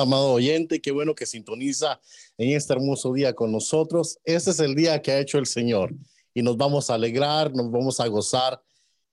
[0.00, 2.00] Amado oyente, qué bueno que sintoniza
[2.36, 4.18] en este hermoso día con nosotros.
[4.24, 5.92] Este es el día que ha hecho el Señor
[6.34, 8.62] y nos vamos a alegrar, nos vamos a gozar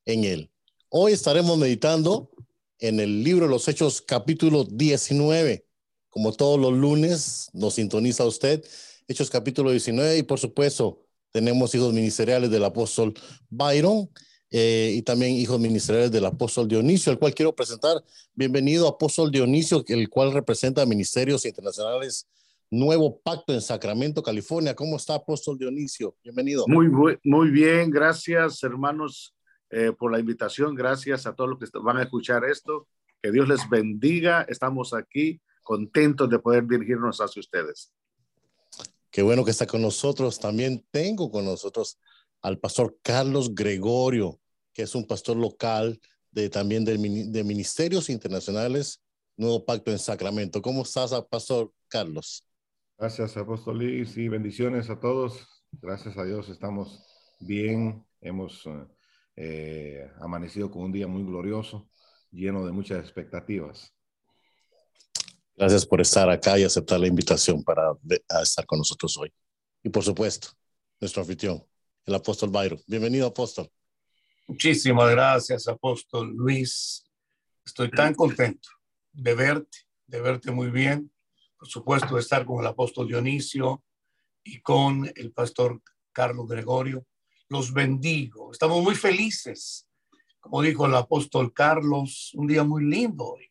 [0.06, 0.52] en él.
[0.90, 2.30] Hoy estaremos meditando
[2.80, 5.66] en el libro de los Hechos capítulo 19.
[6.10, 8.64] Como todos los lunes nos sintoniza usted,
[9.08, 13.14] Hechos capítulo 19 y por supuesto tenemos hijos ministeriales del apóstol
[13.50, 14.10] Byron
[14.52, 18.04] eh, y también hijos ministeriales del apóstol Dionisio, el cual quiero presentar.
[18.34, 22.28] Bienvenido, apóstol Dionisio, el cual representa Ministerios Internacionales
[22.72, 24.76] Nuevo Pacto en Sacramento, California.
[24.76, 26.16] ¿Cómo está, apóstol Dionisio?
[26.24, 26.66] Bienvenido.
[26.68, 26.90] Muy,
[27.24, 29.36] muy bien, gracias, hermanos,
[29.70, 30.76] eh, por la invitación.
[30.76, 32.88] Gracias a todos los que van a escuchar esto.
[33.22, 34.46] Que Dios les bendiga.
[34.50, 37.92] Estamos aquí contentos de poder dirigirnos hacia ustedes.
[39.10, 40.40] Qué bueno que está con nosotros.
[40.40, 41.98] También tengo con nosotros
[42.46, 44.40] al pastor Carlos Gregorio
[44.76, 46.00] que es un pastor local
[46.32, 49.02] de, también de, de Ministerios Internacionales,
[49.38, 50.62] Nuevo Pacto en Sacramento.
[50.62, 52.46] ¿Cómo estás, Pastor Carlos?
[52.98, 55.48] Gracias, Apóstol Luis, y bendiciones a todos.
[55.72, 57.06] Gracias a Dios estamos
[57.40, 58.06] bien.
[58.20, 58.64] Hemos
[59.38, 61.90] eh, amanecido con un día muy glorioso,
[62.32, 63.94] lleno de muchas expectativas.
[65.56, 67.94] Gracias por estar acá y aceptar la invitación para
[68.44, 69.32] estar con nosotros hoy.
[69.82, 70.50] Y por supuesto,
[71.00, 71.64] nuestro anfitrión,
[72.06, 72.80] el apóstol Byron.
[72.88, 73.70] Bienvenido, apóstol.
[74.48, 77.04] Muchísimas gracias, apóstol Luis.
[77.66, 78.70] Estoy tan contento
[79.12, 81.12] de verte, de verte muy bien.
[81.58, 83.84] Por supuesto, de estar con el apóstol Dionisio
[84.44, 85.82] y con el pastor
[86.12, 87.08] Carlos Gregorio.
[87.50, 88.52] Los bendigo.
[88.52, 89.88] Estamos muy felices.
[90.40, 93.50] Como dijo el apóstol Carlos, un día muy lindo hoy,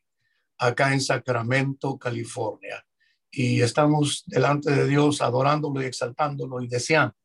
[0.58, 2.86] acá en Sacramento, California.
[3.32, 7.16] Y estamos delante de Dios adorándolo y exaltándolo y deseando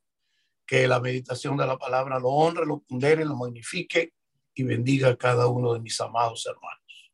[0.69, 4.13] que la meditación de la palabra lo honre, lo pondere, lo magnifique
[4.53, 7.11] y bendiga a cada uno de mis amados hermanos.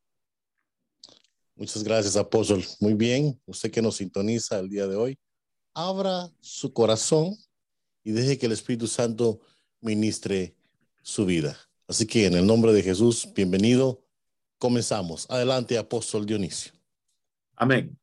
[1.55, 2.66] Muchas gracias, apóstol.
[2.81, 5.17] Muy bien, usted que nos sintoniza el día de hoy,
[5.73, 7.33] abra su corazón
[8.03, 9.39] y deje que el Espíritu Santo
[9.79, 10.53] ministre
[11.01, 11.57] su vida.
[11.87, 14.03] Así que en el nombre de Jesús, bienvenido.
[14.57, 15.29] Comenzamos.
[15.29, 16.73] Adelante, apóstol Dionisio.
[17.55, 17.97] Amén.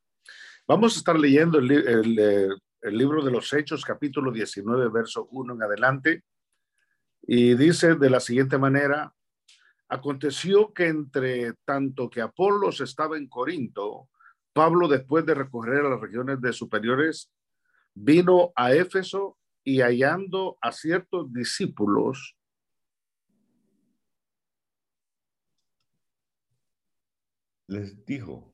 [0.65, 2.47] Vamos a estar leyendo el, el, eh,
[2.83, 6.23] el libro de los Hechos, capítulo 19, verso 1 en adelante,
[7.21, 9.15] y dice de la siguiente manera,
[9.87, 14.09] aconteció que entre tanto que Apolos estaba en Corinto,
[14.51, 17.31] Pablo, después de recorrer a las regiones de superiores,
[17.93, 22.35] vino a Éfeso y hallando a ciertos discípulos,
[27.67, 28.53] les dijo,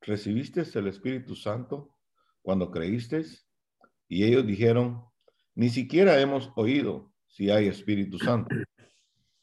[0.00, 1.93] ¿recibiste el Espíritu Santo
[2.44, 3.24] cuando creíste?
[4.06, 5.02] Y ellos dijeron,
[5.54, 8.54] ni siquiera hemos oído si hay Espíritu Santo.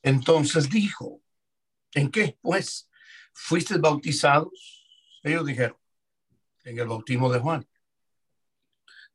[0.04, 1.20] Entonces dijo,
[1.96, 2.90] ¿en qué pues
[3.34, 4.86] fuiste bautizados?
[5.24, 5.78] Ellos dijeron,
[6.64, 7.66] en el bautismo de Juan.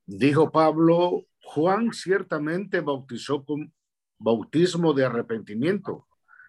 [0.04, 3.72] Dijo Pablo, Juan ciertamente bautizó con
[4.18, 6.08] bautismo de arrepentimiento,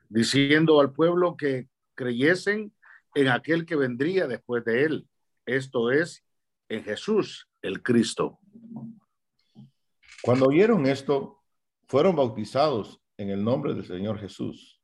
[0.09, 2.73] diciendo al pueblo que creyesen
[3.13, 5.09] en aquel que vendría después de él,
[5.45, 6.23] esto es,
[6.69, 8.39] en Jesús el Cristo.
[10.21, 11.43] Cuando oyeron esto,
[11.87, 14.81] fueron bautizados en el nombre del Señor Jesús.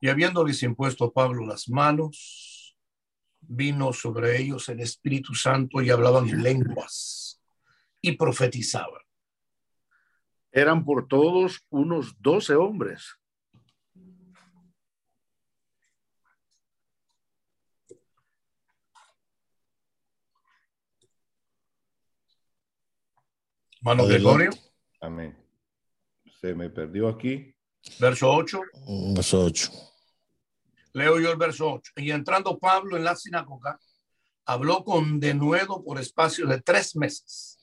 [0.00, 2.76] Y habiéndoles impuesto Pablo las manos,
[3.40, 7.40] vino sobre ellos el Espíritu Santo y hablaban en lenguas
[8.00, 9.02] y profetizaban.
[10.52, 13.17] Eran por todos unos doce hombres
[23.80, 24.50] Mano Gregorio.
[25.00, 25.36] Amén.
[26.40, 27.54] Se me perdió aquí.
[28.00, 28.60] Verso 8.
[28.86, 29.70] Mm, verso 8.
[30.94, 31.92] Leo yo el verso 8.
[31.96, 33.78] Y entrando Pablo en la sinagoga,
[34.46, 37.58] habló con denuedo por espacio de tres meses,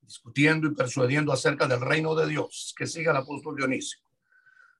[0.00, 2.74] discutiendo y persuadiendo acerca del reino de Dios.
[2.76, 4.00] Que siga el apóstol Dionisio.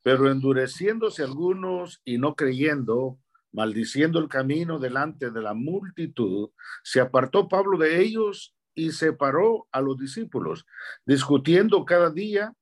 [0.03, 3.19] Pero endureciéndose algunos y no creyendo,
[3.53, 6.51] maldiciendo el camino delante de la multitud,
[6.83, 10.67] se apartó Pablo de ellos y separó a los discípulos,
[11.05, 12.55] discutiendo cada día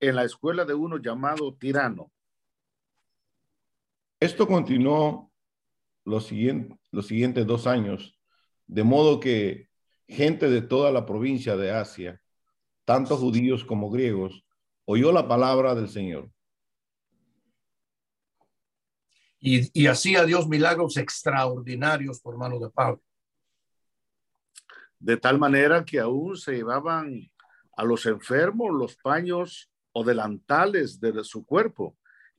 [0.00, 2.12] en la escuela de uno llamado Tirano.
[4.20, 5.32] Esto continuó
[6.04, 8.18] los, siguientes, los siguientes dos años,
[8.66, 9.68] de modo que
[10.06, 12.20] gente de toda la provincia de Asia,
[12.84, 14.44] tanto judíos como griegos,
[14.84, 16.30] oyó la palabra del Señor.
[19.40, 23.00] Y, y hacía Dios milagros extraordinarios por mano de Pablo.
[25.02, 27.28] De tal manera que aún se llevaban
[27.76, 31.96] a los enfermos los paños o delantales de su cuerpo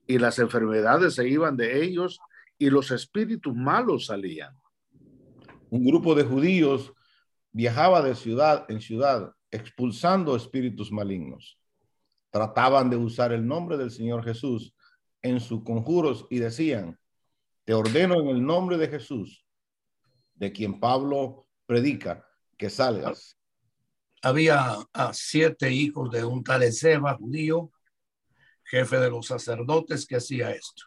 [0.07, 2.21] y las enfermedades se iban de ellos
[2.57, 4.55] y los espíritus malos salían.
[5.71, 6.93] Un grupo de judíos
[7.51, 11.59] viajaba de ciudad en ciudad expulsando espíritus malignos.
[12.29, 14.73] Trataban de usar el nombre del Señor Jesús
[15.21, 16.97] en sus conjuros y decían,
[17.65, 19.45] te ordeno en el nombre de Jesús,
[20.35, 22.25] de quien Pablo predica,
[22.57, 23.37] que salgas.
[24.21, 27.71] Había a siete hijos de un tal Ezeba judío,
[28.63, 30.85] jefe de los sacerdotes, que hacía esto.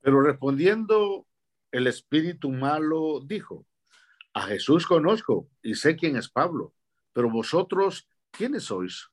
[0.00, 1.26] Pero respondiendo,
[1.70, 3.66] el espíritu malo dijo,
[4.32, 6.74] a Jesús conozco y sé quién es Pablo,
[7.12, 9.08] pero vosotros, ¿quiénes sois?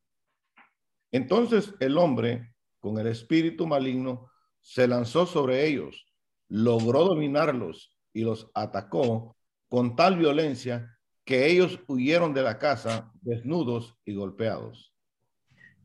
[1.12, 4.32] Entonces el hombre, con el espíritu maligno,
[4.62, 6.06] se lanzó sobre ellos,
[6.50, 9.38] logró dominarlos y los atacó
[9.70, 10.97] con tal violencia
[11.28, 14.94] que ellos huyeron de la casa desnudos y golpeados.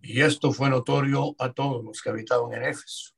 [0.00, 3.12] Y esto fue notorio a todos los que habitaban en Éfeso,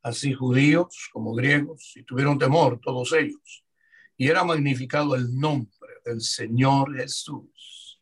[0.00, 3.64] así judíos como griegos, y tuvieron temor todos ellos.
[4.16, 8.00] Y era magnificado el nombre del Señor Jesús.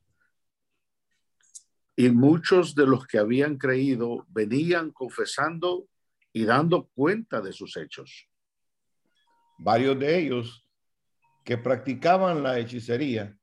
[1.97, 5.89] Y muchos de los que habían creído venían confesando
[6.31, 8.29] y dando cuenta de sus hechos.
[9.57, 10.69] Varios de ellos
[11.43, 13.36] que practicaban la hechicería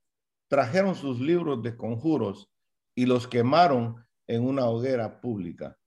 [0.53, 2.47] trajeron sus libros de conjuros
[2.94, 5.79] y los quemaron en una hoguera pública.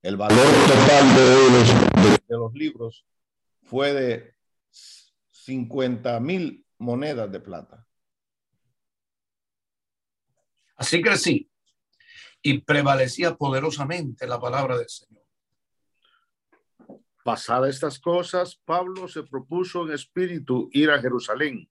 [0.00, 3.04] El valor total de los, de los libros
[3.64, 4.36] fue de
[5.32, 7.84] 50 mil monedas de plata.
[10.76, 11.50] Así crecí
[12.42, 15.26] y prevalecía poderosamente la palabra del Señor.
[17.24, 21.68] Pasadas estas cosas, Pablo se propuso en espíritu ir a Jerusalén,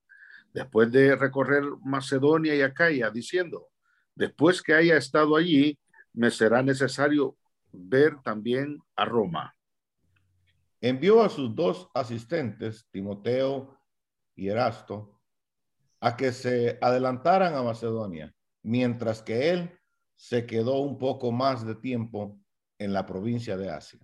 [0.53, 3.69] después de recorrer Macedonia y Acaya, diciendo,
[4.15, 5.77] después que haya estado allí,
[6.13, 7.37] me será necesario
[7.71, 9.55] ver también a Roma.
[10.81, 13.77] Envió a sus dos asistentes, Timoteo
[14.35, 15.19] y Erasto,
[15.99, 18.33] a que se adelantaran a Macedonia,
[18.63, 19.79] mientras que él
[20.15, 22.39] se quedó un poco más de tiempo
[22.77, 23.99] en la provincia de Asia.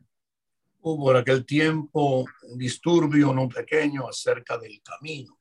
[0.82, 5.37] Hubo en aquel tiempo un disturbio no pequeño acerca del camino.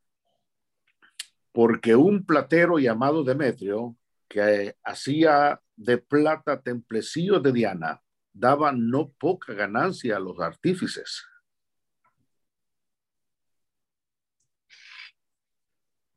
[1.57, 3.97] Porque un platero llamado Demetrio,
[4.29, 11.25] que hacía de plata templecillos de Diana, daba no poca ganancia a los artífices.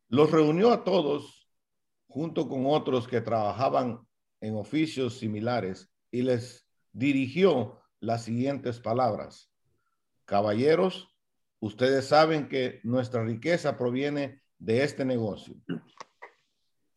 [0.09, 1.49] Los reunió a todos
[2.09, 4.05] junto con otros que trabajaban
[4.41, 9.49] en oficios similares y les dirigió las siguientes palabras.
[10.25, 11.15] Caballeros,
[11.61, 15.55] ustedes saben que nuestra riqueza proviene de este negocio.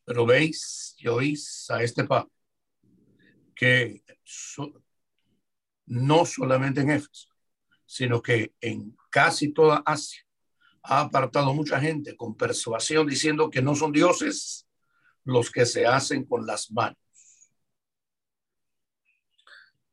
[0.04, 2.30] Pero veis y oís a este Pablo
[3.54, 4.82] que so,
[5.86, 7.28] no solamente en Éfeso,
[7.86, 10.22] sino que en casi toda Asia
[10.82, 14.66] ha apartado mucha gente con persuasión diciendo que no son dioses
[15.24, 16.98] los que se hacen con las manos.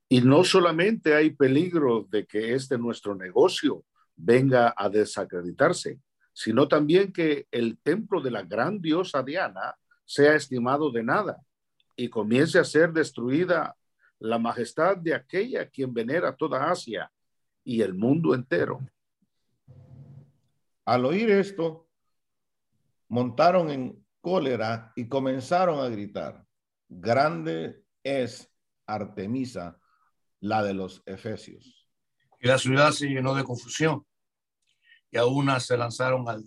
[0.08, 3.86] Y no solamente hay peligro de que este nuestro negocio
[4.16, 6.00] venga a desacreditarse,
[6.34, 11.42] sino también que el templo de la gran diosa Diana sea estimado de nada
[11.96, 13.76] y comience a ser destruida
[14.20, 17.12] la majestad de aquella quien venera toda Asia
[17.64, 18.80] y el mundo entero.
[20.86, 21.88] Al oír esto,
[23.08, 26.46] montaron en cólera y comenzaron a gritar,
[26.88, 28.52] grande es
[28.86, 29.80] Artemisa,
[30.40, 31.88] la de los Efesios.
[32.40, 34.06] Y la ciudad se llenó de confusión
[35.12, 36.44] y a una se lanzaron al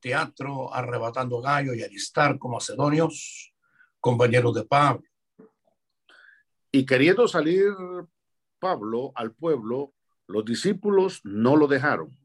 [0.00, 3.54] teatro arrebatando gallo y aristar como macedonios,
[4.00, 5.04] compañeros de Pablo.
[6.70, 7.72] Y queriendo salir
[8.58, 9.94] Pablo al pueblo,
[10.26, 12.16] los discípulos no lo dejaron.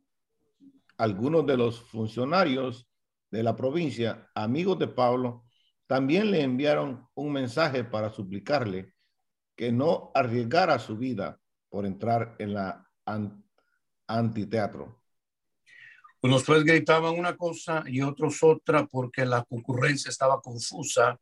[0.97, 2.87] Algunos de los funcionarios
[3.29, 5.43] de la provincia, amigos de Pablo,
[5.85, 8.93] también le enviaron un mensaje para suplicarle
[9.55, 13.43] que no arriesgara su vida por entrar en la an
[14.07, 15.01] antiteatro.
[16.21, 21.19] Unos pues gritaban una cosa y otros otra porque la concurrencia estaba confusa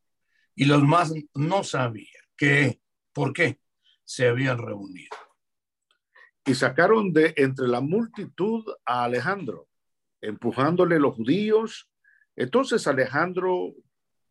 [0.54, 2.80] y los más no sabían qué,
[3.12, 3.60] por qué
[4.04, 5.16] se habían reunido.
[6.46, 9.68] Y sacaron de entre la multitud a Alejandro,
[10.20, 11.90] empujándole los judíos
[12.36, 13.72] Entonces Alejandro,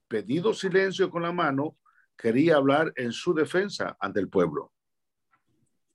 [0.08, 1.78] pedido silencio con la mano,
[2.16, 4.72] quería hablar en su defensa ante el pueblo.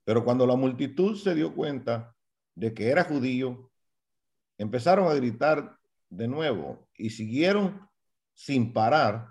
[0.03, 2.13] Pero cuando la multitud se dio cuenta
[2.55, 3.70] de que era judío,
[4.61, 5.75] empezaron a gritar
[6.09, 7.89] de nuevo y siguieron
[8.33, 9.29] sin parar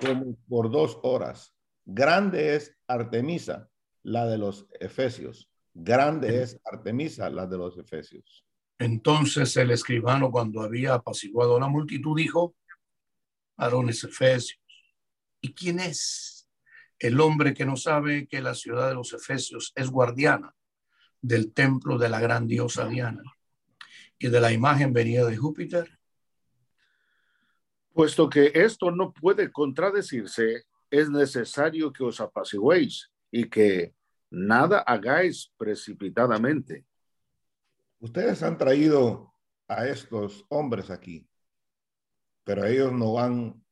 [0.00, 1.54] como por dos horas.
[1.84, 3.68] Grande es Artemisa,
[4.02, 5.50] la de los Efesios.
[5.74, 8.42] Grande es Artemisa, la de los Efesios.
[8.78, 12.56] Entonces el escribano, cuando había apaciguado la multitud, dijo,
[13.56, 14.58] varones Efesios,
[15.42, 16.48] ¿y quién es
[16.98, 20.54] el hombre que no sabe que la ciudad de los Efesios es guardiana
[21.20, 23.22] del templo de la gran diosa Diana
[24.18, 25.98] y de la imagen venida de Júpiter?
[27.92, 33.94] Puesto que esto no puede contradecirse, es necesario que os apaciguéis y que
[34.30, 36.84] nada hagáis precipitadamente.
[37.98, 39.32] Ustedes han traído
[39.68, 41.28] a estos hombres aquí,
[42.44, 43.64] pero ellos no han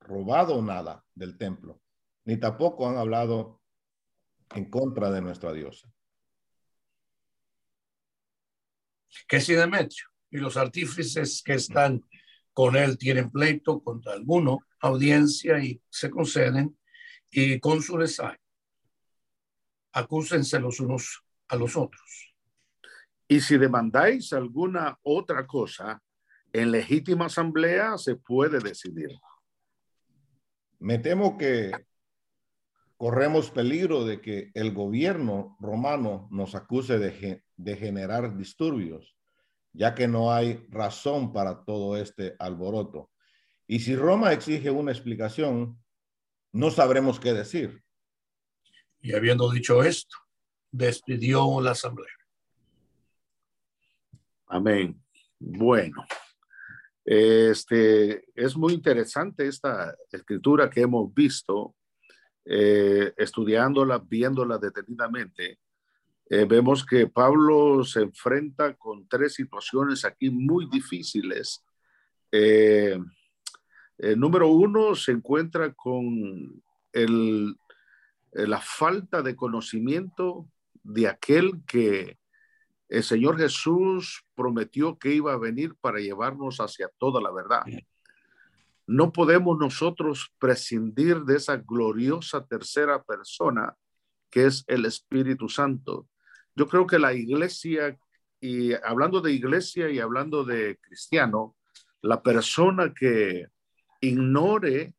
[0.00, 1.80] robado nada del templo,
[2.24, 3.60] ni tampoco han hablado
[4.54, 5.90] en contra de nuestra diosa.
[9.28, 12.04] Que si Demetrio y los artífices que están
[12.52, 16.76] con él tienen pleito contra alguno, audiencia y se conceden,
[17.30, 18.36] y cónsules hay.
[19.92, 22.34] Acúsense los unos a los otros.
[23.28, 26.02] Y si demandáis alguna otra cosa,
[26.52, 29.10] en legítima asamblea se puede decidir.
[30.80, 31.72] Me temo que
[32.96, 39.14] corremos peligro de que el gobierno romano nos acuse de, de generar disturbios
[39.72, 43.10] ya que no hay razón para todo este alboroto.
[43.66, 45.78] Y si Roma exige una explicación,
[46.52, 47.82] no sabremos qué decir.
[49.00, 50.16] Y habiendo dicho esto,
[50.70, 52.08] despidió la asamblea.
[54.46, 55.00] Amén.
[55.38, 56.04] Bueno,
[57.04, 61.76] este es muy interesante esta escritura que hemos visto,
[62.44, 65.60] eh, estudiándola, viéndola detenidamente
[66.32, 71.64] eh, vemos que Pablo se enfrenta con tres situaciones aquí muy difíciles.
[72.30, 72.96] Eh,
[73.98, 77.56] eh, número uno, se encuentra con el,
[78.30, 80.48] la falta de conocimiento
[80.84, 82.16] de aquel que
[82.88, 87.62] el Señor Jesús prometió que iba a venir para llevarnos hacia toda la verdad.
[88.86, 93.76] No podemos nosotros prescindir de esa gloriosa tercera persona
[94.30, 96.06] que es el Espíritu Santo.
[96.60, 97.98] Yo creo que la iglesia,
[98.38, 101.56] y hablando de iglesia y hablando de cristiano,
[102.02, 103.46] la persona que
[104.02, 104.92] ignore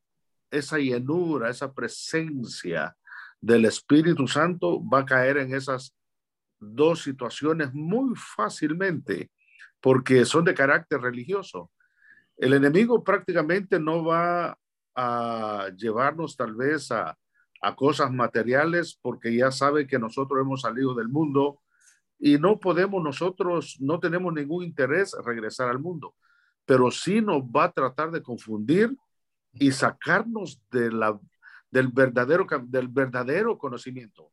[0.49, 2.97] esa llenura, esa presencia
[3.39, 5.95] del Espíritu Santo va a caer en esas
[6.59, 9.29] dos situaciones muy fácilmente
[9.79, 11.69] porque son de carácter religioso.
[12.37, 14.57] El enemigo prácticamente no va
[14.95, 17.15] a llevarnos tal vez a,
[17.61, 21.59] a cosas materiales porque ya sabe que nosotros hemos salido del mundo
[22.19, 26.15] y no podemos nosotros, no tenemos ningún interés regresar al mundo,
[26.65, 28.95] pero sí nos va a tratar de confundir
[29.53, 31.19] y sacarnos de la,
[31.69, 34.31] del, verdadero, del verdadero conocimiento.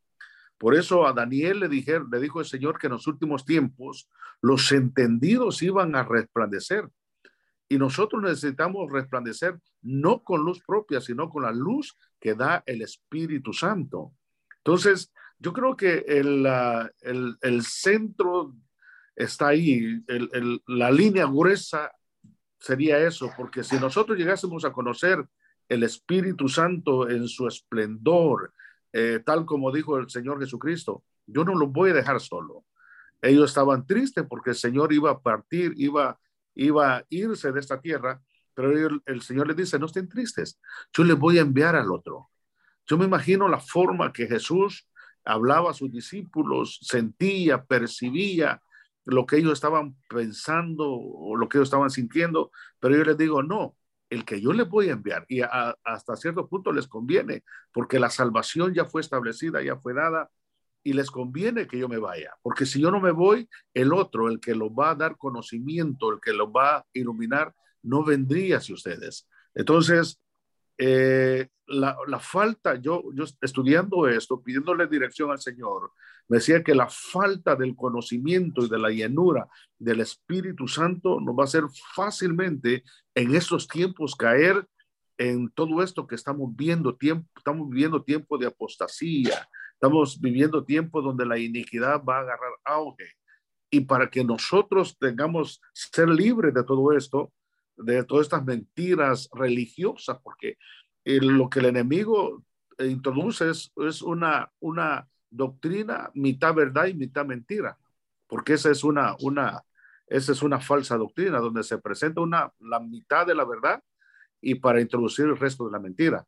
[0.58, 4.10] Por eso a Daniel le, dije, le dijo el Señor que en los últimos tiempos
[4.42, 6.88] los entendidos iban a resplandecer.
[7.68, 12.82] Y nosotros necesitamos resplandecer no con luz propia, sino con la luz que da el
[12.82, 14.12] Espíritu Santo.
[14.58, 16.46] Entonces, yo creo que el,
[17.42, 18.54] el, centro
[19.14, 20.02] está ahí,
[20.66, 21.92] la línea gruesa
[22.58, 25.24] sería eso, porque si nosotros llegásemos a conocer
[25.68, 28.52] el Espíritu Santo en su esplendor,
[28.92, 32.64] eh, tal como dijo el Señor Jesucristo, yo no los voy a dejar solo.
[33.20, 36.18] Ellos estaban tristes porque el Señor iba a partir, iba,
[36.58, 38.20] iba a irse de esta tierra,
[38.52, 40.60] pero el, Señor les dice, no estén tristes,
[40.92, 42.30] yo les voy a enviar al otro.
[42.86, 44.88] Yo me imagino la forma que Jesús
[45.24, 48.60] hablaba a sus discípulos, sentía, percibía
[49.04, 52.50] lo que ellos estaban pensando o lo que ellos estaban sintiendo,
[52.80, 53.76] pero yo les digo, no,
[54.10, 58.10] el que yo les voy a enviar y hasta cierto punto les conviene, porque la
[58.10, 60.30] salvación ya fue establecida, ya fue dada
[60.82, 64.28] y les conviene que yo me vaya, porque si yo no me voy, el otro,
[64.28, 68.58] el que lo va a dar conocimiento, el que lo va a iluminar, no vendría
[68.58, 69.28] hacia ustedes.
[69.54, 70.20] Entonces,
[70.78, 75.92] eh, la, falta, yo, yo estudiando esto, pidiéndole dirección al Señor,
[76.28, 81.36] me decía que la falta del conocimiento y de la llenura del Espíritu Santo nos
[81.36, 84.66] va a hacer fácilmente en estos tiempos caer
[85.18, 91.00] en todo esto que estamos viendo, tiempo, estamos viviendo tiempo de apostasía, estamos viviendo tiempo
[91.00, 93.12] donde la iniquidad va a agarrar auge.
[93.70, 97.32] Y para que nosotros tengamos ser libres de todo esto,
[97.76, 100.58] de todas estas mentiras religiosas, porque
[101.04, 102.42] lo que el enemigo
[102.80, 107.78] introduce es, es una, una doctrina mitad verdad y mitad mentira,
[108.26, 109.62] porque esa es una, una,
[110.08, 113.80] esa es una falsa doctrina donde se presenta una, la mitad de la verdad
[114.40, 116.26] y para introducir el resto de la mentira.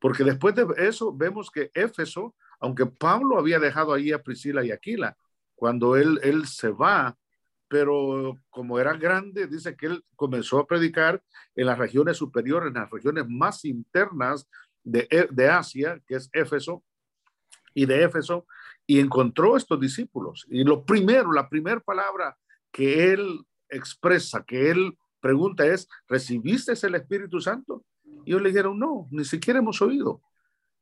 [0.00, 4.70] Porque después de eso vemos que Éfeso, aunque Pablo había dejado ahí a Priscila y
[4.70, 5.16] Aquila,
[5.54, 7.16] cuando él, él se va,
[7.68, 11.22] pero como era grande, dice que él comenzó a predicar
[11.54, 14.48] en las regiones superiores, en las regiones más internas
[14.84, 16.82] de, de Asia, que es Éfeso,
[17.74, 18.46] y de Éfeso,
[18.86, 20.46] y encontró estos discípulos.
[20.48, 22.36] Y lo primero, la primera palabra
[22.72, 27.84] que él expresa, que él pregunta es, ¿recibiste el Espíritu Santo?
[28.24, 30.22] Y ellos le dijeron, no, ni siquiera hemos oído.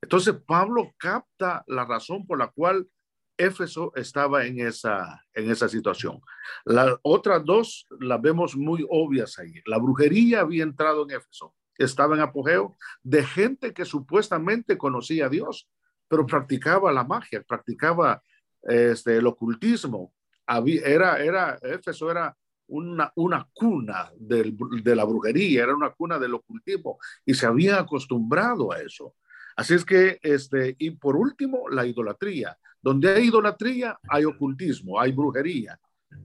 [0.07, 2.89] Entonces Pablo capta la razón por la cual
[3.37, 6.21] Éfeso estaba en esa, en esa situación.
[6.65, 9.55] Las otras dos las vemos muy obvias ahí.
[9.67, 15.29] La brujería había entrado en Éfeso, estaba en apogeo de gente que supuestamente conocía a
[15.29, 15.69] Dios,
[16.07, 18.23] pero practicaba la magia, practicaba
[18.63, 20.13] este, el ocultismo.
[20.47, 22.33] Había, era, era, Éfeso era
[22.69, 28.71] una, una cuna de la brujería, era una cuna del ocultismo y se había acostumbrado
[28.71, 29.17] a eso.
[29.57, 32.57] Así es que, este, y por último, la idolatría.
[32.81, 35.81] Donde hay idolatría, hay ocultismo, hay brujería.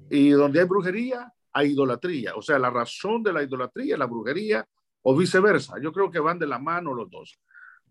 [0.10, 2.36] Y donde hay brujería, hay idolatría.
[2.36, 4.66] O sea, la razón de la idolatría la brujería
[5.02, 5.76] o viceversa.
[5.82, 7.40] Yo creo que van de la mano los dos.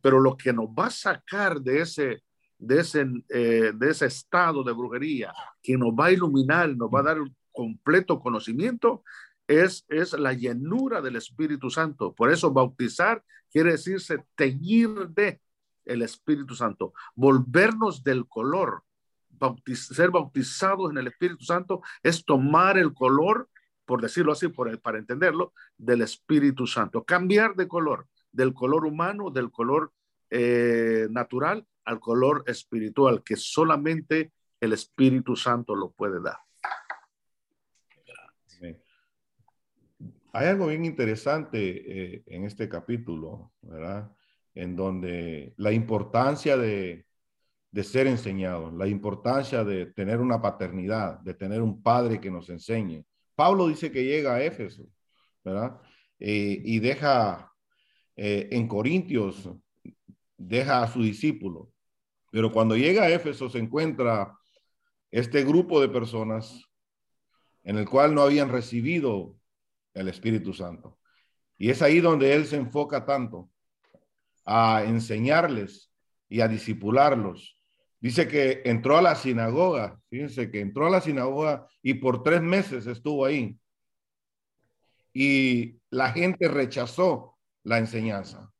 [0.00, 2.22] Pero lo que nos va a sacar de ese,
[2.58, 5.32] de ese, eh, de ese estado de brujería,
[5.62, 7.18] que nos va a iluminar, nos va a dar
[7.52, 9.02] completo conocimiento,
[9.50, 12.14] es, es la llenura del Espíritu Santo.
[12.14, 15.40] Por eso bautizar quiere decirse teñir de
[15.84, 18.84] el Espíritu Santo, volvernos del color.
[19.74, 23.48] ser bautizados en el Espíritu Santo es tomar el color,
[23.86, 27.02] por decirlo así, por, para entenderlo, del Espíritu Santo.
[27.02, 29.92] Cambiar de color, del color humano, del color
[30.30, 36.38] eh, natural al color espiritual, que solamente el Espíritu Santo lo puede dar.
[40.32, 44.12] Hay algo bien interesante eh, en este capítulo, ¿verdad?
[44.54, 47.06] En donde la importancia de,
[47.70, 52.48] de ser enseñado, la importancia de tener una paternidad, de tener un padre que nos
[52.48, 53.04] enseñe.
[53.34, 54.86] Pablo dice que llega a Éfeso,
[55.44, 55.80] ¿verdad?
[56.18, 57.52] Eh, y deja
[58.14, 59.50] eh, en Corintios,
[60.36, 61.72] deja a su discípulo.
[62.30, 64.36] Pero cuando llega a Éfeso se encuentra
[65.10, 66.64] este grupo de personas
[67.64, 69.39] en el cual no habían recibido
[69.94, 70.98] el Espíritu Santo.
[71.58, 73.50] Y es ahí donde él se enfoca tanto
[74.44, 75.92] a enseñarles
[76.28, 77.60] y a disipularlos.
[78.00, 82.40] Dice que entró a la sinagoga, fíjense que entró a la sinagoga y por tres
[82.40, 83.58] meses estuvo ahí.
[85.12, 88.50] Y la gente rechazó la enseñanza.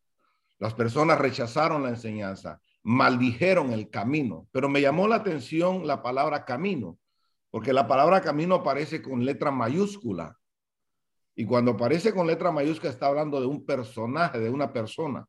[0.59, 4.47] Las personas rechazaron la enseñanza, maldijeron el camino.
[4.53, 6.99] Pero me llamó la atención la palabra camino,
[7.51, 10.39] porque la palabra camino aparece con letra mayúscula.
[11.41, 15.27] Y cuando aparece con letra mayúscula está hablando de un personaje, de una persona.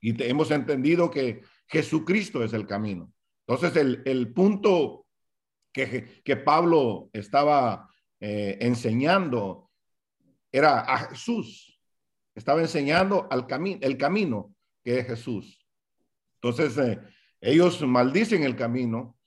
[0.00, 3.12] Y hemos entendido que Jesucristo es el camino.
[3.46, 5.06] Entonces, el, punto
[5.74, 7.86] que, que, Pablo estaba
[8.18, 9.70] eh, enseñando
[10.50, 11.78] era a Jesús.
[12.34, 15.66] Estaba enseñando al camino, el camino que es Jesús.
[16.36, 16.98] Entonces, eh,
[17.42, 19.18] ellos maldicen el camino.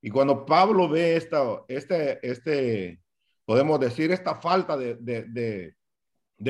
[0.00, 3.01] Y cuando Pablo ve esta, este, este,
[3.44, 5.74] podemos decir, esta falta de,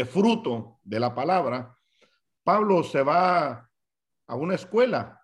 [0.06, 1.76] fruto de la palabra,
[2.42, 3.70] Pablo se va
[4.26, 5.20] a una escuela,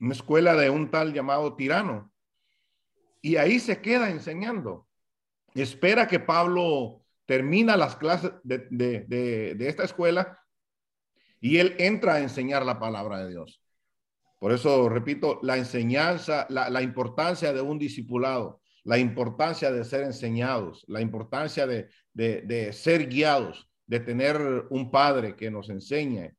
[0.00, 2.12] una escuela de un tal llamado tirano,
[3.20, 4.86] y ahí se queda enseñando.
[5.54, 10.38] Espera que Pablo termina las clases de, esta escuela
[11.40, 13.62] y él entra a enseñar la palabra de Dios.
[14.38, 20.02] Por eso, repito, la enseñanza, la, la importancia de un discipulado la importancia de ser
[20.02, 26.34] enseñados, la importancia de, ser guiados, de tener un padre que nos enseñe,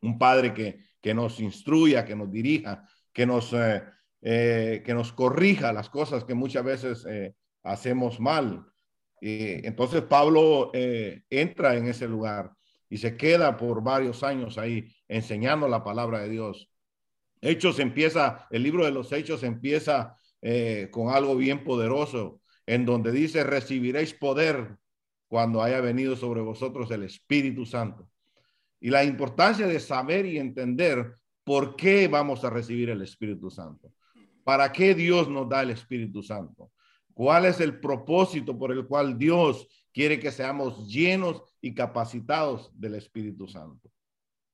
[0.00, 3.82] un padre que, nos instruya, que nos dirija, que nos, eh,
[4.22, 8.64] eh, que nos corrija las cosas que muchas veces eh, hacemos mal.
[9.24, 12.50] Entonces Pablo entra en ese lugar
[12.88, 16.68] y se queda por varios años ahí enseñando la palabra de Dios.
[17.40, 23.12] Hechos empieza, el libro de los Hechos empieza eh, con algo bien poderoso, en donde
[23.12, 24.76] dice, recibiréis poder
[25.28, 28.08] cuando haya venido sobre vosotros el Espíritu Santo.
[28.80, 33.92] Y la importancia de saber y entender por qué vamos a recibir el Espíritu Santo.
[34.44, 36.72] ¿Para qué Dios nos da el Espíritu Santo?
[37.14, 42.96] ¿Cuál es el propósito por el cual Dios quiere que seamos llenos y capacitados del
[42.96, 43.90] Espíritu Santo?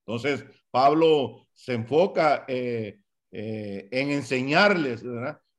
[0.05, 2.99] Entonces, Pablo se enfoca eh,
[3.31, 5.03] eh, en enseñarles.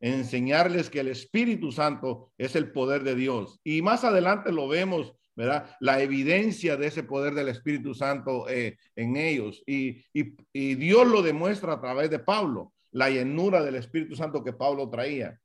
[0.01, 3.61] En enseñarles que el Espíritu Santo es el poder de Dios.
[3.63, 5.77] Y más adelante lo vemos, ¿verdad?
[5.81, 9.63] La evidencia de ese poder del Espíritu Santo eh, en ellos.
[9.67, 14.53] Y, y, Dios lo demuestra a través de Pablo, la llenura del Espíritu Santo que
[14.53, 15.39] Pablo traía,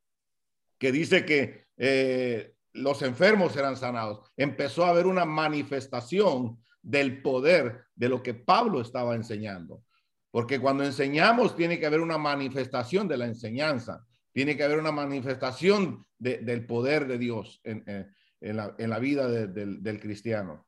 [0.78, 4.32] que dice que eh, los enfermos eran sanados.
[4.38, 9.82] Empezó a haber una manifestación del poder de lo que Pablo estaba enseñando.
[10.30, 14.92] Porque cuando enseñamos tiene que haber una manifestación de la enseñanza, tiene que haber una
[14.92, 17.86] manifestación del poder de Dios en,
[18.42, 20.68] la, vida del, cristiano.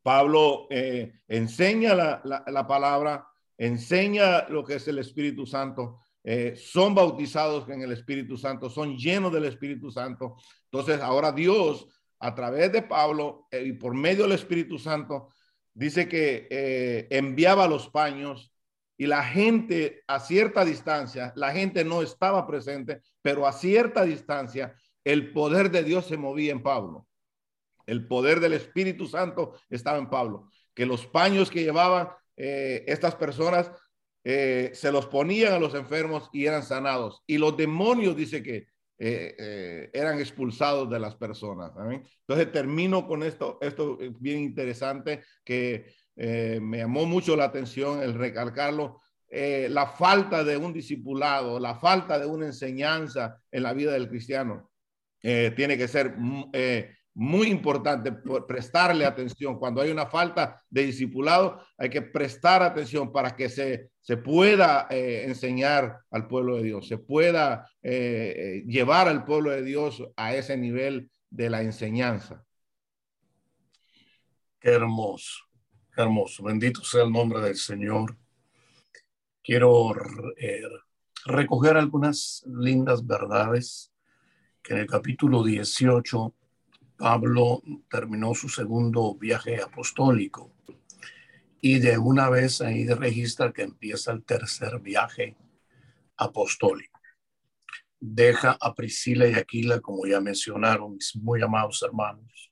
[0.00, 3.26] Pablo eh, enseña la, palabra,
[3.58, 8.96] enseña lo que es el Espíritu Santo, eh, son bautizados en el Espíritu Santo, son
[8.96, 10.36] llenos del Espíritu Santo.
[10.70, 11.88] Entonces ahora Dios,
[12.20, 15.30] a través de Pablo eh, y por medio del Espíritu Santo,
[15.74, 18.52] dice que enviaba los paños
[19.00, 24.74] y la gente a cierta distancia, la gente no estaba presente, pero a cierta distancia
[25.02, 27.06] el poder de Dios se movía en Pablo.
[27.86, 30.50] El poder del Espíritu Santo estaba en Pablo.
[30.74, 33.72] Que los paños que llevaban eh, estas personas
[34.22, 37.22] eh, se los ponían a los enfermos y eran sanados.
[37.26, 38.66] Y los demonios, dice que
[38.98, 41.72] eh, eran expulsados de las personas.
[42.28, 48.14] Entonces termino con esto, esto bien interesante que eh, me llamó mucho la atención el
[48.14, 53.92] recalcarlo, eh, la falta de un discipulado, la falta de una enseñanza en la vida
[53.92, 54.70] del cristiano.
[55.22, 56.16] Eh, tiene que ser
[57.14, 58.12] muy importante
[58.46, 59.58] prestarle atención.
[59.58, 64.86] Cuando hay una falta de discipulado, hay que prestar atención para que se, se pueda
[64.90, 71.10] enseñar al pueblo de Dios, se pueda llevar al pueblo de Dios a ese nivel
[71.28, 72.44] de la enseñanza.
[74.58, 75.49] Qué hermoso
[75.96, 76.44] hermoso.
[76.44, 78.16] Bendito sea el nombre del Señor.
[79.42, 79.92] Quiero
[80.36, 80.62] eh,
[81.24, 83.92] recoger algunas lindas verdades
[84.62, 86.34] que en el capítulo 18
[86.96, 90.52] Pablo terminó su segundo viaje apostólico
[91.62, 95.36] y de una vez ahí registra que empieza el tercer viaje
[96.16, 97.00] apostólico.
[97.98, 102.50] Deja a Priscila y Aquila, como ya mencionaron mis muy amados hermanos,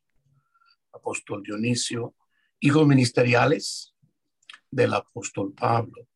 [0.93, 2.15] apóstol Dionisio
[2.61, 3.95] hijos ministeriales
[4.71, 6.09] del apóstol Pablo.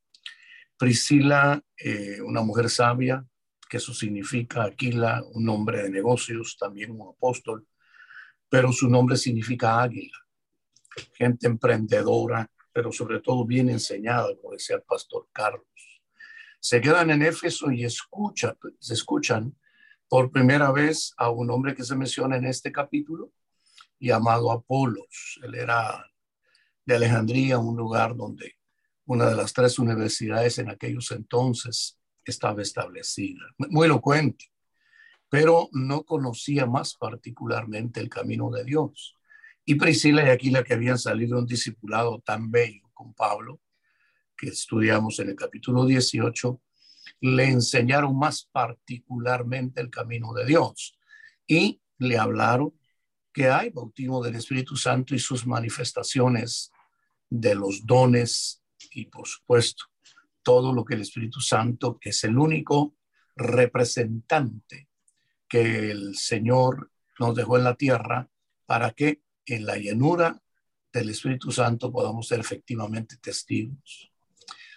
[0.77, 3.25] Priscila, eh, una mujer sabia,
[3.69, 7.67] que eso significa Aquila, un hombre de negocios, también un apóstol,
[8.49, 10.19] pero su nombre significa águila,
[11.15, 15.67] gente emprendedora, pero sobre todo bien enseñada, como decía el pastor Carlos.
[16.61, 19.57] Se quedan en Éfeso y escuchan, escuchan
[20.09, 23.33] por primera vez a un hombre que se menciona en este capítulo,
[23.99, 25.41] llamado Apolos.
[25.43, 26.12] Él era
[26.85, 28.57] de Alejandría, un lugar donde
[29.05, 33.41] una de las tres universidades en aquellos entonces estaba establecida.
[33.59, 34.47] Muy elocuente,
[35.29, 39.17] pero no conocía más particularmente el camino de Dios.
[39.65, 43.61] Y Priscila y Aquila, que habían salido un discipulado tan bello con Pablo,
[44.37, 46.61] que estudiamos en el capítulo 18,
[47.21, 50.99] le enseñaron más particularmente el camino de Dios
[51.47, 52.75] y le hablaron
[53.33, 56.72] que hay bautismo del Espíritu Santo y sus manifestaciones
[57.33, 59.85] de los dones y por supuesto
[60.43, 62.97] todo lo que el Espíritu Santo, que es el único
[63.35, 64.89] representante
[65.49, 68.29] que el Señor nos dejó en la tierra
[68.67, 70.43] para que en la llenura
[70.93, 74.13] del Espíritu Santo podamos ser efectivamente testigos.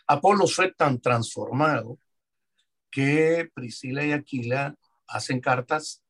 [0.07, 1.99] Apolo fue tan transformado
[2.89, 6.03] que Priscila y Aquila hacen cartas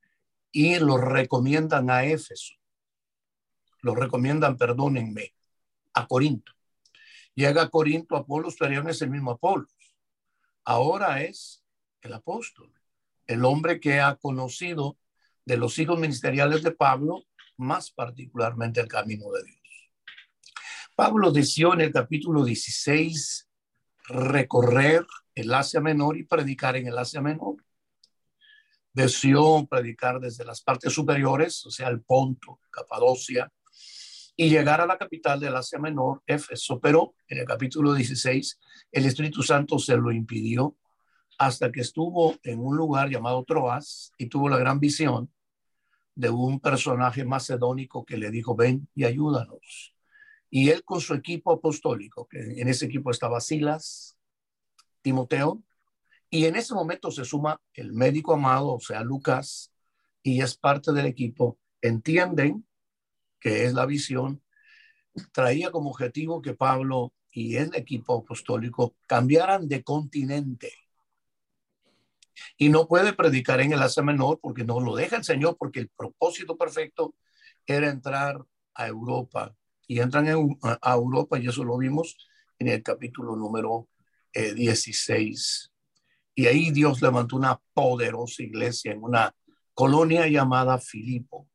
[0.51, 2.53] y lo recomiendan a Éfeso.
[3.81, 5.34] Lo recomiendan, perdónenme,
[5.95, 6.51] a Corinto.
[7.33, 9.73] Llega a Corinto Apolos, pero no es el mismo Apolos.
[10.63, 11.63] Ahora es
[12.01, 12.71] el apóstol,
[13.27, 14.97] el hombre que ha conocido
[15.45, 17.23] de los hijos ministeriales de Pablo,
[17.57, 19.59] más particularmente el camino de Dios.
[20.95, 23.49] Pablo deseó en el capítulo 16
[24.07, 25.05] recorrer
[25.35, 27.57] el Asia Menor y predicar en el Asia Menor.
[28.93, 33.51] Deseó predicar desde las partes superiores, o sea, el Ponto, Capadocia,
[34.35, 36.79] y llegar a la capital del Asia Menor, Éfeso.
[36.79, 38.59] Pero en el capítulo 16,
[38.91, 40.75] el Espíritu Santo se lo impidió
[41.37, 45.31] hasta que estuvo en un lugar llamado Troas y tuvo la gran visión
[46.15, 49.93] de un personaje macedónico que le dijo, ven y ayúdanos.
[50.49, 54.17] Y él con su equipo apostólico, que en ese equipo estaba Silas,
[55.01, 55.61] Timoteo,
[56.29, 59.71] y en ese momento se suma el médico amado, o sea, Lucas,
[60.23, 62.65] y es parte del equipo, entienden
[63.45, 64.41] que es la visión,
[65.31, 70.73] traía como objetivo que Pablo y el equipo apostólico cambiaran de continente.
[72.57, 75.79] Y no puede predicar en el Asia Menor porque no lo deja el Señor, porque
[75.79, 77.13] el propósito perfecto
[77.67, 79.55] era entrar a Europa.
[79.85, 82.17] Y entran a Europa, y eso lo vimos
[82.57, 83.89] en el capítulo número
[84.33, 85.69] 16.
[85.69, 85.71] Eh,
[86.33, 89.35] y ahí Dios levantó una poderosa iglesia en una
[89.75, 91.47] colonia llamada Filipo.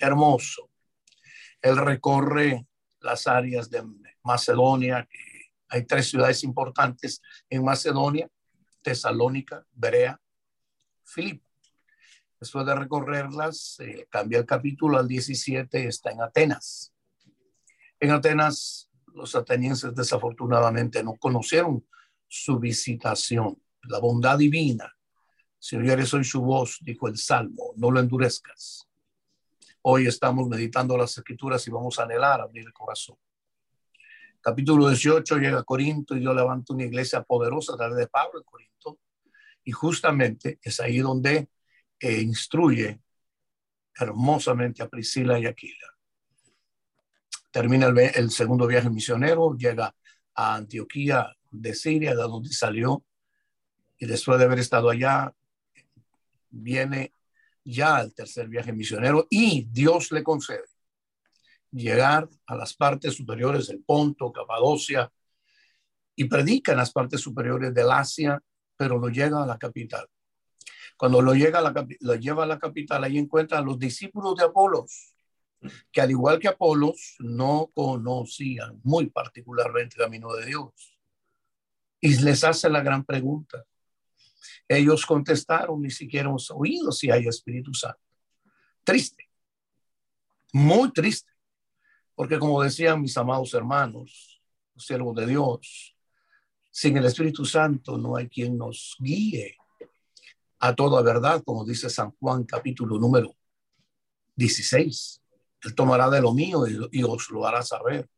[0.00, 0.70] Hermoso.
[1.64, 2.66] Él recorre
[3.00, 3.82] las áreas de
[4.22, 5.08] Macedonia,
[5.70, 8.28] hay tres ciudades importantes en Macedonia,
[8.82, 10.20] Tesalónica, Berea,
[11.04, 11.48] Filipo.
[12.38, 16.92] Después de recorrerlas, eh, cambia el capítulo al 17, está en Atenas.
[17.98, 21.86] En Atenas, los atenienses desafortunadamente no conocieron
[22.28, 24.94] su visitación, la bondad divina.
[25.58, 28.86] Si oyeres hoy su voz, dijo el Salmo, no lo endurezcas.
[29.86, 33.18] Hoy estamos meditando las escrituras y vamos a anhelar abrir el corazón.
[34.40, 38.38] Capítulo 18 llega a Corinto y Dios levanta una iglesia poderosa a través de Pablo
[38.38, 38.98] en Corinto.
[39.62, 41.50] Y justamente es ahí donde
[42.00, 42.98] eh, instruye
[43.94, 45.94] hermosamente a Priscila y Aquila.
[47.50, 49.94] Termina el, segundo viaje misionero, llega
[50.34, 53.04] a Antioquía de Siria, de donde salió,
[53.98, 55.34] y después de haber estado allá,
[56.48, 57.12] viene
[57.64, 60.64] ya al tercer viaje misionero y Dios le concede
[61.74, 65.10] llegar a las partes superiores del Ponto, Capadocia,
[66.16, 68.40] y predica en las partes superiores del Asia,
[68.76, 70.06] pero lo llega a la capital.
[70.96, 74.36] Cuando lo, llega a la, lo lleva a la capital, ahí encuentra a los discípulos
[74.36, 75.14] de Apolos,
[75.90, 80.98] que al igual que Apolos, no conocían muy particularmente el camino de Dios.
[82.00, 83.64] Y les hace la gran pregunta.
[84.68, 88.00] Ellos contestaron, ni siquiera hemos oído si hay Espíritu Santo.
[88.82, 89.28] Triste,
[90.52, 91.30] muy triste.
[92.14, 94.40] Porque como decían mis amados hermanos,
[94.74, 95.96] los siervos de Dios,
[96.70, 99.56] sin el Espíritu Santo no hay quien nos guíe
[100.60, 103.36] a toda verdad, como dice San Juan capítulo número
[104.36, 105.22] 16.
[105.62, 108.08] Él tomará de lo mío y, os lo hará saber.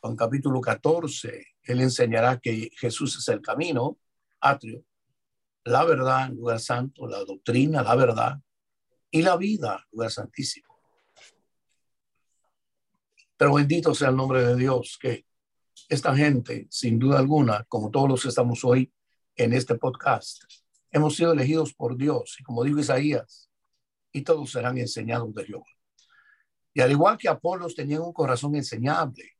[0.00, 3.98] Juan capítulo 14, él enseñará que Jesús es el camino,
[4.40, 4.84] atrio,
[5.64, 8.40] la verdad, lugar santo, la doctrina, la verdad
[9.12, 10.80] y la vida, lugar santísimo.
[13.36, 15.26] Pero bendito sea el nombre de Dios, que
[15.88, 18.92] esta gente, sin duda alguna, como todos los que estamos hoy
[19.36, 20.44] en este podcast,
[20.90, 22.36] hemos sido elegidos por Dios.
[22.40, 23.50] Y como dijo Isaías,
[24.12, 25.66] y todos serán enseñados de Jehová.
[26.74, 29.32] Y al igual que Apolos tenían un corazón enseñable.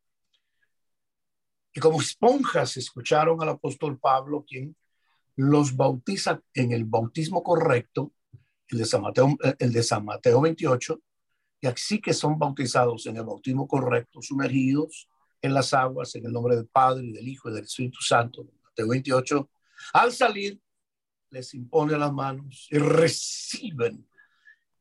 [1.73, 4.77] Y como esponjas escucharon al apóstol Pablo, quien
[5.37, 8.13] los bautiza en el bautismo correcto,
[8.69, 11.01] el de San Mateo, el de San Mateo 28,
[11.61, 15.09] y así que son bautizados en el bautismo correcto, sumergidos
[15.41, 18.47] en las aguas, en el nombre del Padre y del Hijo y del Espíritu Santo.
[18.63, 19.51] Mateo 28.
[19.95, 20.61] Al salir,
[21.31, 24.07] les impone las manos y reciben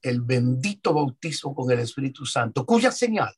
[0.01, 3.33] el bendito bautismo con el Espíritu Santo, cuya señal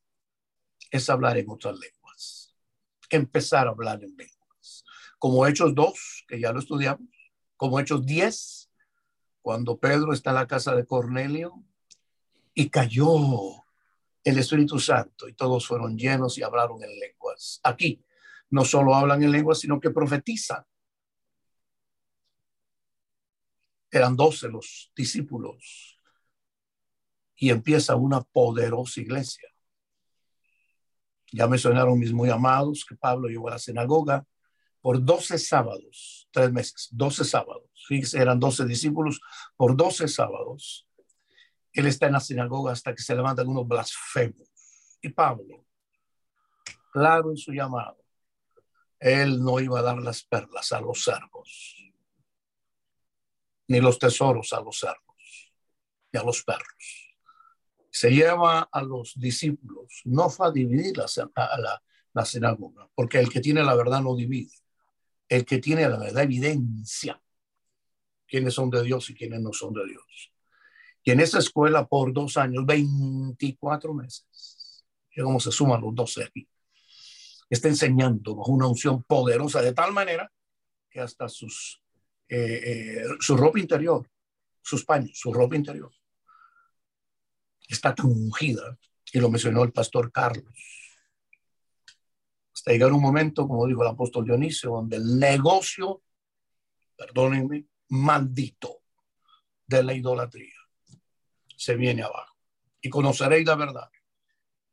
[0.89, 2.56] es hablar en otras lenguas,
[3.10, 4.42] empezar a hablar en lenguas.
[5.24, 7.08] Como Hechos 2, que ya lo estudiamos,
[7.56, 8.70] como Hechos 10,
[9.42, 11.64] cuando Pedro está en la casa de Cornelio,
[12.54, 13.08] y cayó
[14.26, 17.62] el Espíritu Santo y todos fueron llenos y hablaron en lenguas.
[17.64, 18.04] Aquí
[18.50, 20.66] no solo hablan en lenguas, sino que profetizan.
[23.92, 26.02] Eran doce los discípulos
[27.38, 29.48] y empieza una poderosa iglesia.
[31.32, 34.28] Ya me sonaron mis muy amados que Pablo llegó a la sinagoga
[34.84, 37.63] por doce sábados, tres meses, doce sábados.
[37.88, 39.19] Fíjense, eran doce discípulos
[39.58, 40.86] por doce sábados
[41.74, 44.48] él está en la sinagoga hasta que se levantan unos blasfemos.
[45.02, 45.65] Y Pablo,
[46.91, 47.98] claro en su llamado,
[49.00, 51.76] él no iba a dar las perlas a los cerdos,
[53.67, 55.54] ni los tesoros a los cerdos,
[56.12, 57.17] ni a los perros.
[57.89, 63.30] Se lleva a los discípulos, no fue a dividir la, la, la sinagoga, porque el
[63.30, 64.54] que tiene la verdad no divide.
[65.34, 67.19] El que tiene la verdad evidencia
[68.28, 70.32] quiénes son de Dios y quiénes no son de Dios.
[71.04, 76.26] Y en esa escuela por dos años, 24 meses, que como se suman los 12
[76.26, 76.48] aquí,
[77.50, 80.32] está enseñando bajo una unción poderosa de tal manera
[80.88, 81.82] que hasta sus,
[82.30, 84.08] eh, eh, su ropa interior,
[84.62, 85.91] sus paños, su ropa interior,
[87.67, 88.78] está tan ungida,
[89.12, 90.54] y lo mencionó el pastor Carlos.
[92.63, 96.02] Hasta llegar un momento, como dijo el apóstol Dionisio, donde el negocio,
[96.95, 98.84] perdónenme, maldito
[99.67, 100.56] de la idolatría
[101.58, 102.38] se viene abajo.
[102.80, 103.91] Y conoceréis la verdad.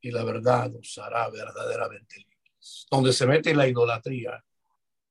[0.00, 2.86] Y la verdad os hará verdaderamente libres.
[2.88, 4.44] Donde se mete la idolatría,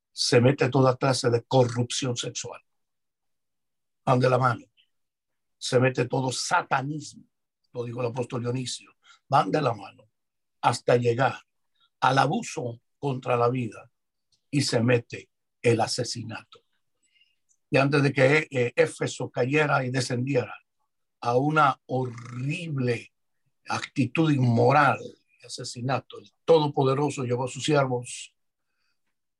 [0.10, 2.62] se mete toda clase de corrupción sexual.
[4.06, 4.66] Van de la mano.
[5.58, 7.26] Se mete todo satanismo,
[7.74, 8.96] lo dijo el apóstol Dionisio.
[9.28, 10.10] Van de la mano
[10.62, 11.49] hasta llegar
[12.02, 13.90] al abuso contra la vida
[14.52, 15.30] y se mete
[15.62, 16.60] el asesinato.
[17.70, 20.56] Y antes de que eh, Éfeso cayera y descendiera
[21.22, 23.14] a una horrible
[23.68, 25.00] actitud inmoral,
[25.46, 28.34] asesinato, el Todopoderoso llevó a sus siervos,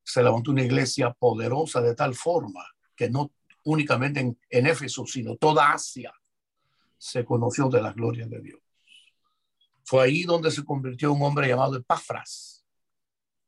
[0.04, 3.32] se levantó una iglesia poderosa de tal forma que no
[3.66, 6.14] únicamente en, en Éfeso, sino toda Asia
[6.98, 8.60] se conoció de la gloria de Dios.
[9.90, 12.64] Fue ahí donde se convirtió un hombre llamado Epafras.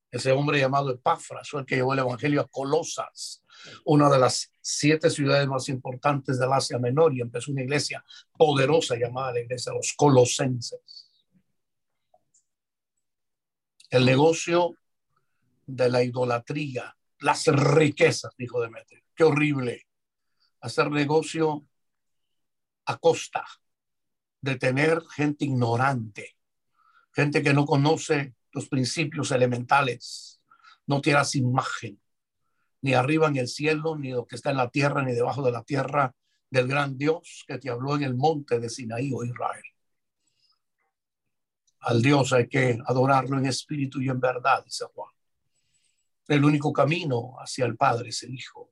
[0.09, 3.43] Ese hombre llamado Epafras fue el que llevó el evangelio a Colosas,
[3.85, 8.03] una de las siete ciudades más importantes del Asia Menor, y empezó una iglesia
[8.35, 11.11] poderosa llamada la iglesia de los colosenses.
[13.91, 14.73] El negocio
[15.67, 19.03] de la idolatría, las riquezas, dijo Demetrio.
[19.13, 19.85] Qué horrible
[20.59, 21.67] hacer negocio
[22.85, 23.45] a costa
[24.41, 26.35] de tener gente ignorante,
[27.13, 30.41] gente que no conoce los principios elementales,
[30.87, 32.01] no tiene imagen,
[32.81, 35.51] ni arriba en el cielo, ni lo que está en la tierra, ni debajo de
[35.51, 36.15] la tierra
[36.49, 39.63] del gran Dios que te habló en el monte de Sinaí o oh Israel.
[41.79, 45.11] Al Dios hay que adorarlo en espíritu y en verdad, dice Juan.
[46.27, 48.71] El único camino hacia el Padre es el Hijo,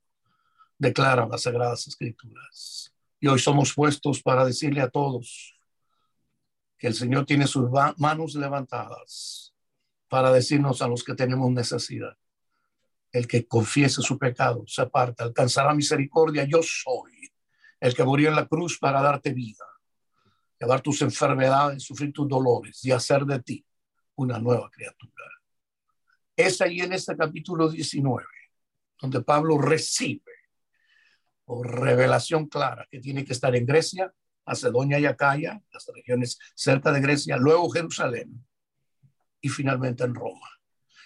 [0.77, 2.93] declaran las Sagradas Escrituras.
[3.19, 5.58] Y hoy somos puestos para decirle a todos
[6.79, 9.53] que el Señor tiene sus manos levantadas
[10.07, 12.17] para decirnos a los que tenemos necesidad.
[13.11, 16.45] El que confiese su pecado se aparta, alcanzará misericordia.
[16.45, 17.29] Yo soy
[17.79, 19.65] el que murió en la cruz para darte vida,
[20.59, 23.65] llevar tus enfermedades, sufrir tus dolores y hacer de ti
[24.15, 25.25] una nueva criatura.
[26.35, 28.25] Es ahí en este capítulo 19
[29.01, 30.31] donde Pablo recibe
[31.45, 34.13] o revelación clara que tiene que estar en Grecia,
[34.49, 38.43] Macedonia y Acaya, las regiones cerca de Grecia, luego Jerusalén
[39.39, 40.49] y finalmente en Roma.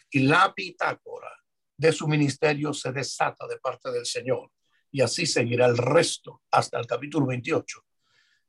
[0.09, 1.29] Y la pitácora
[1.75, 4.49] de su ministerio se desata de parte del Señor
[4.91, 7.83] y así seguirá el resto hasta el capítulo 28,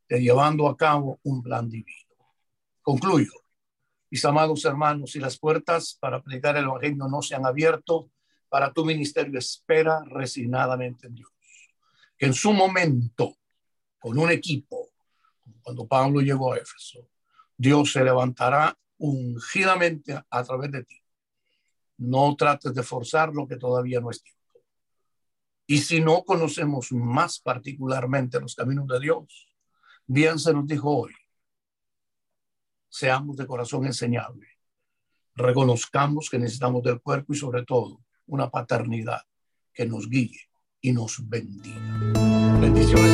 [0.09, 2.15] de llevando a cabo un plan divino.
[2.81, 3.33] Concluyo.
[4.11, 8.13] Mis amados hermanos, si las puertas para aplicar el Evangelio no se han abierto,
[8.49, 11.33] para tu ministerio espera resignadamente en Dios.
[12.17, 13.39] Que en su momento,
[14.05, 14.91] con un equipo,
[15.63, 17.09] cuando Pablo llegó a Éfeso,
[17.57, 21.01] Dios se levantará ungidamente a través de ti.
[21.97, 24.61] No trates de forzar lo que todavía no es tiempo.
[25.67, 29.57] Y si no conocemos más particularmente los caminos de Dios,
[30.07, 31.15] bien se nos dijo hoy,
[32.91, 34.49] seamos de corazón enseñable,
[35.35, 39.23] reconozcamos que necesitamos del cuerpo y sobre todo una paternidad
[39.73, 40.41] que nos guíe
[40.83, 42.34] y nos bendiga.
[42.61, 43.13] Bendiciones,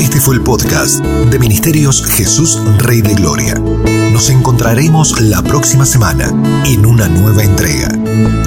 [0.00, 3.54] Este fue el podcast de Ministerios Jesús Rey de Gloria.
[4.12, 6.28] Nos encontraremos la próxima semana
[6.64, 7.88] en una nueva entrega,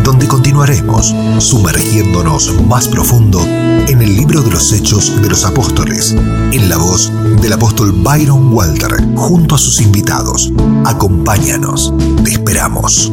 [0.04, 6.16] donde continuaremos sumergiéndonos más profundo en el libro de los Hechos de los Apóstoles,
[6.52, 10.52] en la voz del apóstol Byron Walter, junto a sus invitados.
[10.86, 11.94] Acompáñanos,
[12.24, 13.12] te esperamos.